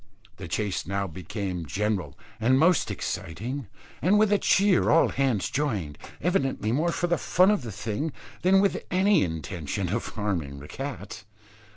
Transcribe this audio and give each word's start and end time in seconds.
The 0.37 0.47
chase 0.47 0.87
now 0.87 1.05
became 1.05 1.67
general 1.67 2.17
and 2.39 2.57
most 2.57 2.89
exciting; 2.89 3.67
and 4.01 4.17
with 4.17 4.31
a 4.33 4.39
cheer 4.39 4.89
all 4.89 5.09
hands 5.09 5.47
joined, 5.51 5.99
evidently 6.19 6.71
more 6.71 6.91
for 6.91 7.05
the 7.05 7.19
fun 7.19 7.51
of 7.51 7.61
the 7.61 7.71
thing, 7.71 8.11
than 8.41 8.61
with 8.61 8.83
any 8.89 9.23
intention 9.23 9.89
of 9.89 10.07
harming 10.07 10.59
the 10.59 10.67
cat. 10.67 11.23